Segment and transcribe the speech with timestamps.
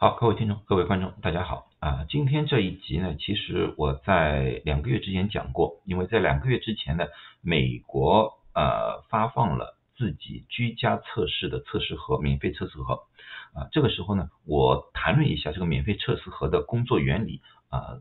[0.00, 2.06] 好，各位听众、各位观众，大家好啊！
[2.08, 7.04] 今天这一集呢，其实我在两个月之前讲过，因为在两个月之前呢，
[7.40, 13.08] 美国呃发放了自己居家测试的测试盒，免费测试盒
[13.52, 13.66] 啊。
[13.72, 17.98] 这个时候呢，我谈论一下这个免费测试盒的工作原理啊，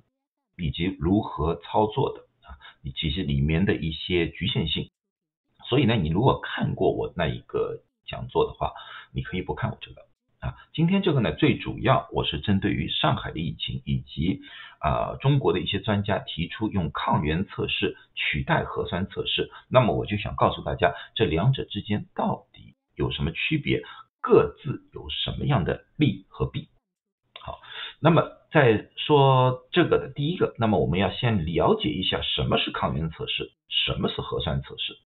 [0.55, 4.91] 以及如何操作的啊，以及是里面的一些局限性。
[5.67, 8.73] 所以呢，你如果看过我那一个讲座的话，
[9.11, 10.06] 你可以不看我这个。
[10.39, 14.41] 啊，今天这个呢，最主要我是针对于上海的疫情，以及
[14.79, 23.81] 啊中国的一些专家提出用抗原测试取代核酸测试，那么我就想告诉大家，这两者之间到底有什么区别，
[24.21, 26.69] 各自有什么样的利和弊。
[27.41, 27.59] 好，
[27.99, 34.99] 那么在说这个的第一个，那么我们要先了解一下什么是抗原测试，什么是核酸测试。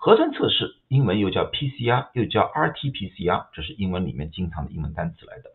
[0.00, 5.50] 核酸测试，英文又叫 PCR，又叫 RT-PCR，这是英文里面经常的英文单词来的。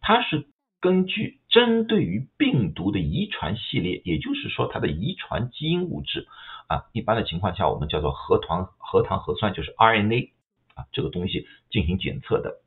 [0.00, 0.46] 它是
[0.80, 6.28] 根据针对于病毒的遗传系列，也就是说它的遗传基因物质
[6.68, 10.30] 啊，一般的情况下我们叫做核糖核糖核酸，就是 RNA
[10.76, 12.60] 啊这个东西进行检测的。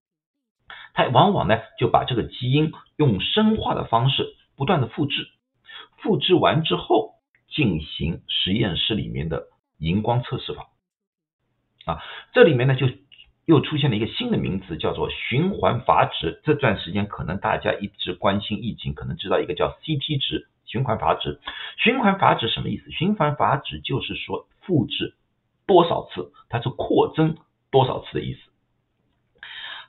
[0.93, 5.29] 它往往呢就把这个基因用生化的方式不断的复制，
[6.01, 7.13] 复制完之后
[7.47, 10.67] 进行实验室里面的荧光测试法。
[11.85, 12.01] 啊，
[12.33, 12.87] 这里面呢就
[13.45, 16.41] 又出现了一个新的名词，叫做循环阀值。
[16.43, 21.41] 这段时间可能大家一直关心疫情，可能知道一个叫 CT 值，循环阀值。
[21.77, 22.89] 循环阀值什么意思？
[22.91, 25.15] 循环阀值就是说复制
[25.67, 27.35] 多少次，它是扩增
[27.69, 28.39] 多少次的意思。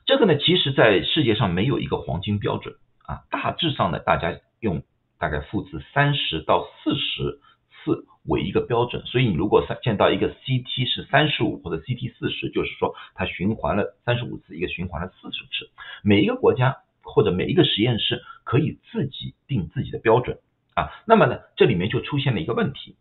[0.05, 4.83] 这个呢，其实在世界上没有一个黄金标准啊，大致上呢，大家用
[5.17, 7.39] 大概复制三十到四十
[7.71, 8.05] 次。
[8.27, 15.69] 为一个标准，所以你如果见到一个 CT 是三十五或者 CT 四十，就是说它循环了三十五次，一个循环了四十次。
[16.03, 20.39] 每一个国家或者每一个实验室可以自己定自己的标准
[20.73, 20.89] 啊。
[21.05, 22.95] 那么呢，这里面就出现了一个问题，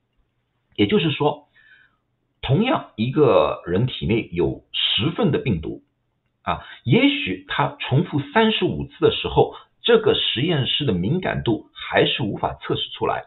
[0.76, 1.48] 也就是说，
[2.42, 5.82] 同样一个人体内有十份的病毒
[6.42, 13.24] 啊，也许他重复三十五次的时候，这个实验室的敏感度还是无法测试出来。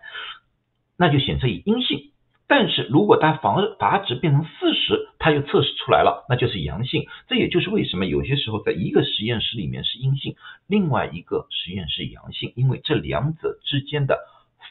[0.98, 2.12] 那就显示以阴性，
[2.48, 7.06] 但是如果它防阀值变成四十，它就测试出来了，那就是阳性。
[7.28, 10.36] 这也就是为什么有些时候在一个实验室里面是阴性，
[10.68, 14.18] 另外一个实验室阳性，因为这两者之间的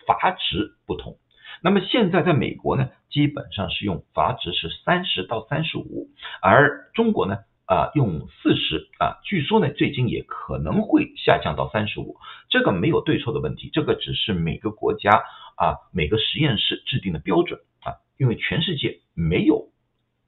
[0.07, 1.17] 阀值不同。
[1.63, 6.09] 那么现在在美国呢，基本上是用阀值是三十到三十五，
[6.43, 7.39] 而中国呢？
[7.67, 12.17] 啊，用四十啊，据说呢，最近也可能会下降到三十五，
[12.49, 15.25] 这个没有对错的问题，这个只是每个国家
[15.57, 19.73] 啊，每个实验室制定的标准啊，因为全世界没有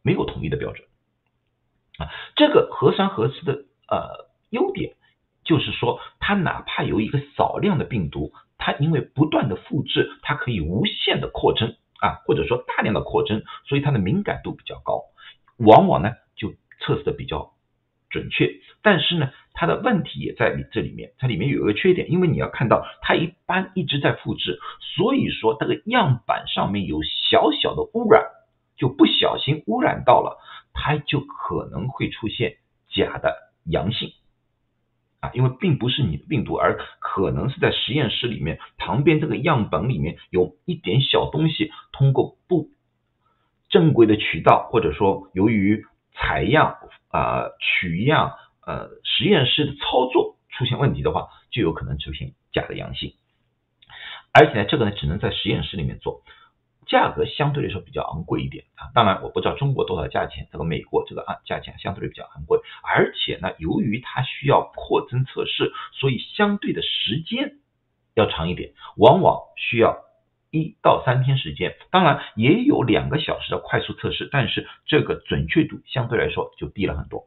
[0.02, 0.88] 没有统一的标准
[1.98, 3.52] 啊，这个核酸核磁的
[3.88, 4.96] 呃优点
[5.44, 15.04] 就是说，它哪怕有一个少量的病毒，它因为不断的复制，它可以无限的扩增啊，或者说大量的扩增，所以它的敏感度比较高，
[15.56, 16.10] 往往呢。
[16.80, 17.52] 测试的比较
[18.10, 24.58] 准确，但是呢，它的问题也在你这里面，它里面有一个缺点，因为你要看到它一般一直在复制，
[24.96, 28.24] 所以说这个样板上面有小小的污染，
[28.76, 30.38] 就不小心污染到了，
[30.72, 32.56] 它就可能会出现
[32.88, 34.12] 假的阳性。
[35.20, 42.70] 啊，因为并不是你的病毒，而可能是在实验室里面旁边这个样本里面有一点小东西，通过不
[43.68, 45.84] 正规的渠道，或者说由于
[46.18, 46.76] 采样
[47.10, 48.34] 啊取样
[48.66, 53.14] 呃实验室的操作出现问题的话，就有可能出现假的阳性，
[54.32, 56.22] 而且呢，这个呢只能在实验室里面做，
[56.86, 58.90] 价格相对来说比较昂贵一点啊。
[58.94, 67.58] 当然我不知道中国多少价钱，这个美国这个啊价钱相对比较昂贵，而且呢，由于它需要扩增测试，所以相对的时间
[68.14, 70.07] 要长一点，往往需要。
[70.50, 77.24] 一到三天时间，当然也有两个小时的快速测试，但是这个准确度相对来说就低了很多。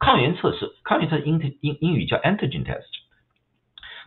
[0.00, 2.88] 抗原测试，抗原测试英英英语叫 antigen test，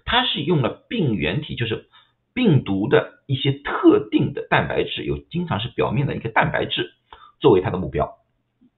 [0.05, 1.87] 它是用了病原体，就是
[2.33, 6.93] 病毒的一些特定的蛋白质，有经常是表面的一个蛋白质
[7.39, 8.17] 作为它的目标。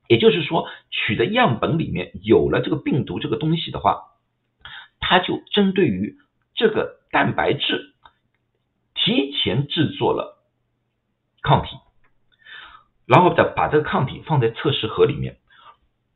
[0.08, 4.04] 也就是说，取的样本里面有了这个病毒这个东西的话，
[5.00, 6.18] 它就针对于
[6.54, 7.95] 这个蛋白质。
[9.06, 10.44] 提前制作了
[11.44, 11.78] 抗体，
[13.06, 15.38] 然后再把这个抗体放在测试盒里面。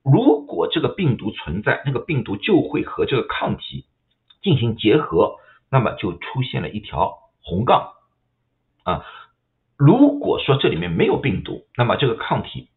[0.02, 3.86] 如果这个病毒存在，那个病毒就会和这个抗体
[4.42, 5.36] 进行结合，
[5.70, 7.92] 那么就出现了一条红杠
[8.86, 9.06] 啊。
[9.78, 12.70] 如果说这里面没有病毒，那么这个抗体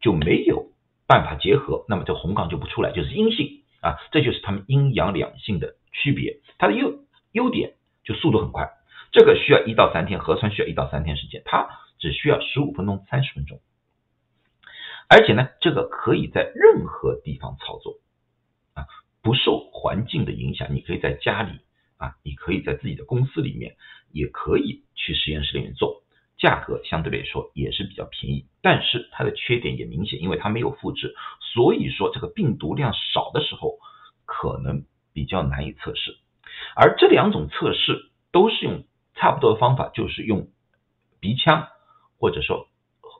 [0.00, 0.72] 就没有
[1.06, 6.40] 办法结合，那么这红杠就不出来，就是阴性啊，这就是它们阴阳两性的区别。
[6.56, 8.70] 它的优优点就速度很快，
[9.12, 11.68] 这个需要一到三天，核酸需要一到三天时间，它
[11.98, 13.60] 只需要十五分钟、三十分钟。
[15.08, 18.00] 而且呢，这个可以在任何地方操作
[18.72, 18.86] 啊，
[19.22, 20.74] 不受环境的影响。
[20.74, 21.60] 你可以在家里
[21.98, 23.76] 啊，你可以在自己的公司里面，
[24.10, 26.02] 也可以去实验室里面做，
[26.38, 28.46] 价格相对来说也是比较便宜。
[28.62, 31.14] 但是它的缺点也明显，因为它没有复制，
[31.52, 33.78] 所以说这个病毒量少的时候，
[34.24, 36.16] 可能比较难以测试。
[36.74, 40.48] 而这两种测试都是用差不多的方法，就是用
[41.20, 41.68] 鼻腔
[42.18, 42.68] 或者说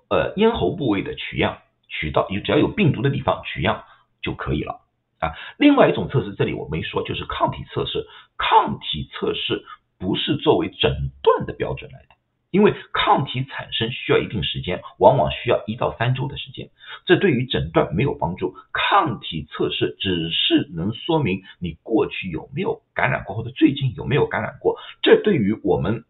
[0.09, 1.59] 呃咽喉部位的取样。
[1.94, 3.85] 取到有只要有病毒的地方取样
[4.23, 4.81] 就可以了
[5.19, 5.33] 啊。
[5.59, 8.09] 另外一种测试这里我没说，就是抗体测试。
[8.39, 9.67] 抗体测试
[9.99, 12.15] 不是作为诊断的标准来的，
[12.52, 16.70] 因为抗体产生需要一定时间，往往需要一到三周的时间，
[17.04, 18.54] 这对于诊断没有帮助。
[18.72, 24.78] 抗体测试只是能说明你过去有没有感染过，或者最近有没有感染过。
[25.02, 26.04] 这对于我们。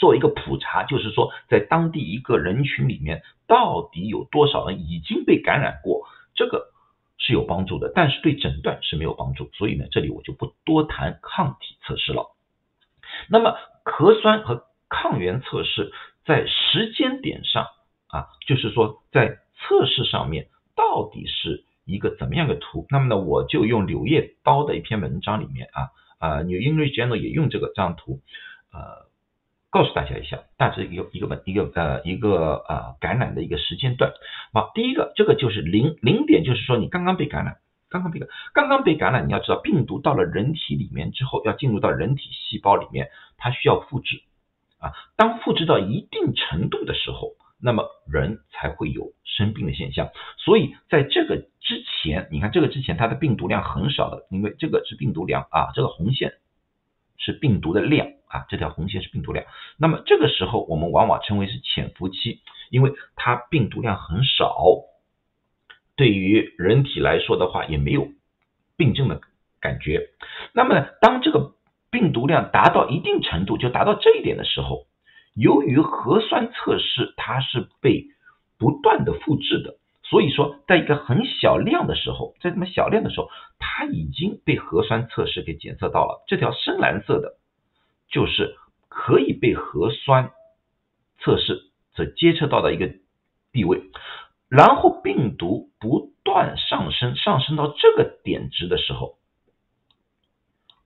[0.00, 6.70] 做一个普查，就是说，在当地一个人群里面，到底有多少人已经被感染过，这个
[7.16, 9.50] 是有帮助的，但是对诊断是没有帮助。
[9.54, 12.30] 所以呢，这里我就不多谈抗体测试了。
[13.28, 15.92] 那么核酸和抗原测试
[16.24, 17.66] 在时间点上
[18.08, 22.86] 啊，就是说在测试上面到底是一个怎么样的图？
[22.90, 28.20] 那么呢，我就用柳叶刀的一篇文章里面啊啊，New England Journal 也用这个张图，
[28.72, 29.08] 呃。
[29.70, 34.14] 告诉大家一下，大致一个一个问一个呃一个呃感染的一个时间段。
[34.54, 37.58] 好，第一个这个就是零零点，就是说你刚刚被感染，
[37.90, 44.22] 刚刚被感刚刚被感染，你要知道病毒到了人体里面之后，要进入到人体细胞里面，它需要复制
[44.78, 44.92] 啊。
[45.16, 50.10] 当复制到一定程度的时候，那么人才会有生病的现象。
[50.38, 56.34] 所以在这个之前，你看这个之前它的病毒量很少的，因为这个是病毒量啊，这个红线
[57.16, 58.08] 是病毒的量。
[58.28, 59.46] 啊，这条红线是病毒量，
[59.78, 64.84] 那么这个时候我们往往称为是潜伏期，因为它病毒量很少，
[65.96, 68.06] 对于人体来说的话也没有
[68.76, 69.22] 病症的
[69.62, 70.10] 感觉。
[70.52, 71.54] 那么当这个
[71.98, 74.86] 病毒量达到一定程度，就达到这一点的时候，
[75.34, 78.04] 由于核酸测试它是被
[78.56, 83.28] 不断的复制的，所以说在一个很小量的时候，在这么小量的时候，
[83.58, 87.34] 它已经被核酸测试给检测到了，这条深蓝色的。
[88.10, 88.56] 就是
[88.88, 90.30] 可以被核酸
[91.20, 91.60] 测试
[91.92, 92.90] 所接测到的一个
[93.52, 93.82] 地位，
[94.48, 99.17] 然后病毒不断上升，上升到这个点值的时候，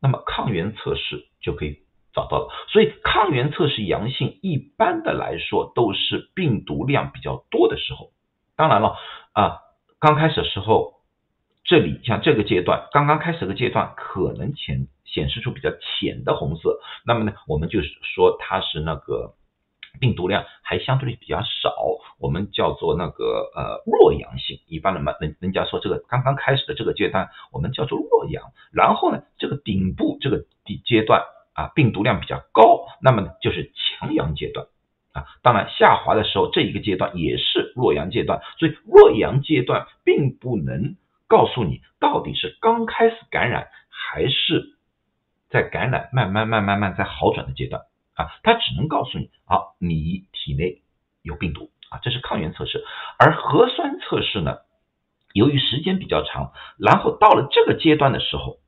[0.03, 1.79] 那么抗原测试就可以
[2.13, 2.49] 找到了。
[2.69, 8.11] 所以抗原测试阳性，一般的来说都是病毒量比较多的时候。
[8.57, 8.97] 当然了
[9.33, 9.61] 啊，
[10.01, 11.01] 刚开始时候。
[11.65, 19.35] 这里像这个阶段，刚刚开始的阶段，可能显显示出比较浅的红色，那么呢，我们就是说它是那个
[20.01, 21.75] 病毒量还相对比较少，
[22.19, 24.59] 我们叫做那个呃弱阳性。
[24.67, 28.53] 一般人嘛人人家说这个刚刚开始的这个阶段，我们叫做弱阳。
[28.73, 31.23] 然后呢，这个顶部这个底阶段
[31.55, 34.67] 啊，病毒量比较高，那么呢就是强阳阶段
[35.13, 35.25] 啊。
[35.43, 40.97] 当然下滑的时候，这一个阶段也是弱阳阶段，所以弱阳阶段并不能。
[41.29, 44.77] 告诉你到底是刚开始感染，还是
[45.49, 47.81] 在感染慢慢慢慢慢在好转的阶段
[48.15, 48.27] 啊？
[48.43, 50.83] 它只能告诉你啊，你体内
[51.23, 52.85] 有病毒啊，这是抗原测试。
[53.19, 54.59] 而核酸测试呢，
[55.33, 58.59] 由于时间比较长，然后到了这个阶段的时候，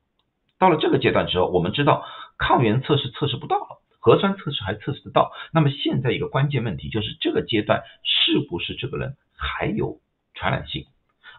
[0.59, 2.05] 到了这个阶段之后，我们知道
[2.39, 5.33] 抗原测试测试不到了，核酸测试还测试得到。
[5.53, 10.01] 那么现在一个关键问题就是这个阶段是不是这个人还有
[10.35, 10.87] 传染性？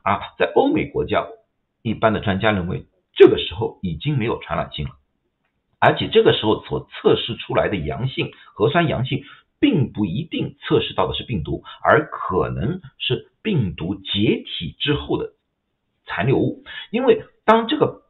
[0.03, 1.25] 啊，在欧美国家，
[1.81, 4.91] 一般的专家认为，这个时候已经没有传染性了，
[5.85, 9.23] 而且这个时候所测试出来的阳性核酸阳性，
[9.59, 15.33] 并不一定测试到的是病毒，而可能是病毒解体之后的
[16.05, 16.63] 残留物。
[16.89, 18.01] 因为当这个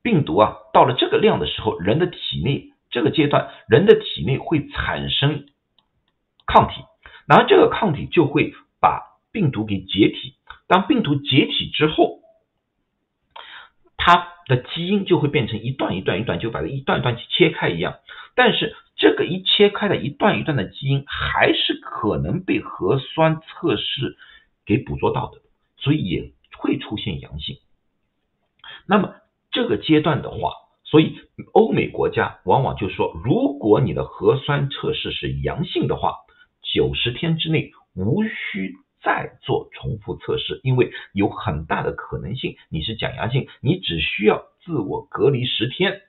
[0.00, 5.46] 病毒啊到了这个量的时候，人的体内这个阶段，人的体内会产生
[6.46, 6.82] 抗体，
[7.26, 10.36] 然后这个抗体就会把病毒给解体。
[10.68, 12.20] 当病毒解体之后，
[13.96, 17.98] 它的基因就会变成一段一段一段，就把它一段段去切开一样。
[18.34, 24.16] 但是这个一切开的一段一段的基因，还是可能被核酸测试
[24.66, 25.40] 给捕捉到的，
[25.76, 27.58] 所以也会出现阳性。
[28.86, 29.14] 那么
[29.50, 30.52] 这个阶段的话，
[30.84, 31.18] 所以
[31.52, 36.14] 欧美国家往往就说，如果你的核酸测试是阳性的话，
[36.62, 38.76] 九十天之内无需。
[39.02, 46.02] 再做重复测试，因为有很大的可能性你是假阳性，你只需要自我隔离十天，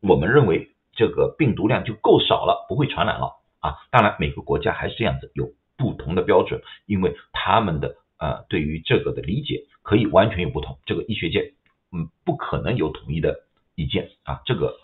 [0.00, 3.76] 我们认为这个病毒量就够少了，不会传染了啊。
[3.90, 11.54] 当然每个国家还是这样子，有不同的标准，因为他们的呃对于这个的理解可以完全有不同，这个医学界
[11.92, 14.76] 嗯不可能有统一的意见啊，这个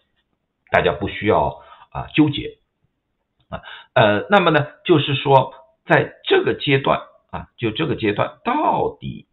[0.70, 2.58] 大家不需要啊纠结。
[3.50, 3.62] 啊，
[3.94, 5.52] 呃，那么呢，就是说，
[5.84, 9.26] 在这个阶段啊，就这个阶段到底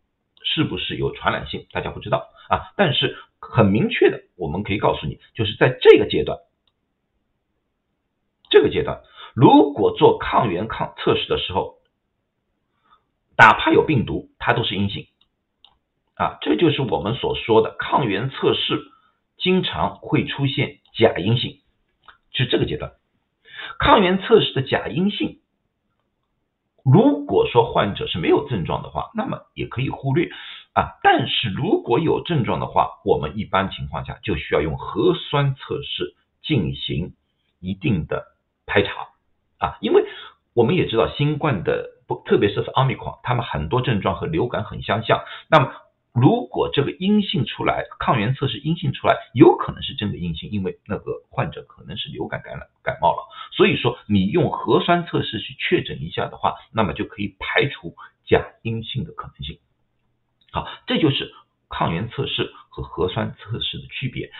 [0.43, 2.73] 是不是有传染性，大家不知道啊。
[2.75, 6.37] 但是很明确的，我们可以告诉你，就是在这个阶段，
[8.49, 9.01] 这个阶段，
[9.35, 11.77] 如果做抗原抗测试的时候，
[13.37, 15.07] 哪怕有病毒，它都是阴性
[16.15, 16.37] 啊。
[16.41, 18.81] 这就是我们所说的抗原测试
[19.37, 21.61] 经常会出现假阴性，
[22.31, 22.93] 是这个阶段。
[23.79, 25.39] 抗原测试的假阴性，
[26.89, 30.29] 如果说患者是没有症状的话，那么也可以忽略
[30.73, 30.97] 啊。
[31.03, 37.11] 但是如果有症状的话，我们一般情况下就需要用核酸测试进行
[37.59, 38.27] 一定的
[38.65, 39.09] 排查
[39.57, 39.77] 啊。
[39.81, 40.05] 因为
[40.53, 45.25] 我们也知道新冠的不，特别是是奥密克戎，他们很多症状和流感很相像。
[45.49, 45.69] 那么
[46.13, 53.26] 如果这个阴性出来，抗原测试阴性出来，有可能是真的阴性，因为那个患者可能是流感感染感冒了。
[53.57, 57.95] 所以说，你用核酸测试去确诊一下的话，那么就可以排除
[58.25, 59.59] 假阴性的可能性。
[60.51, 61.33] 好，这就是
[61.67, 64.31] 抗原测试和核酸测试的区别。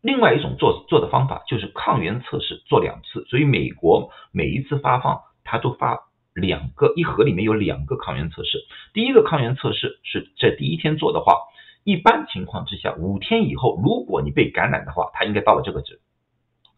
[0.00, 6.08] 另外一种做做的方法就是抗原测试做两次，所以美国每一次发放，它都发。
[6.34, 8.64] 两个一盒里面有两个抗原测试，
[8.94, 11.34] 第一个抗原测试是在第一天做的话，
[11.82, 16.00] 一般情况之下，五天以后，如果你被感染的话，它应该到了这个值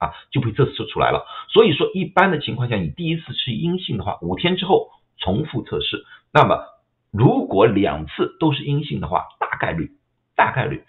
[0.00, 1.24] 啊，就被测试出来了。
[1.50, 6.64] 所以说，一般的情况下，你第一次是阴性的话，五天之后重复测试，那么
[7.12, 9.92] 如果两次都是阴性的话，大概率
[10.34, 10.84] 大概率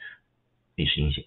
[0.75, 1.25] 你是阴性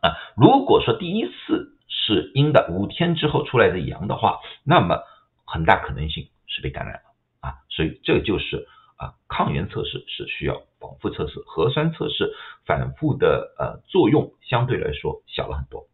[0.00, 0.10] 啊。
[0.36, 4.98] 如果说第一次是阴的，五天之后出来的阳的话，那么
[5.46, 6.28] 很大可能性。
[6.50, 7.00] 是被感染了
[7.40, 8.66] 啊，所以这就是
[8.96, 15.86] 啊，抗原测试是需要反复测试，核酸测试反复的呃作用相对来说小了很多。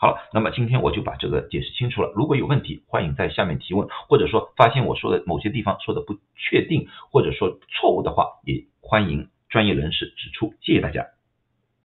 [0.00, 2.12] 好了，那么今天我就把这个解释清楚了。
[2.14, 10.54] 如果有问题，欢迎在下面提问，或者说发现我说的某些地方说的不确定，或者说错误的话，也欢迎专业人士指出。
[10.60, 11.17] 谢谢大家。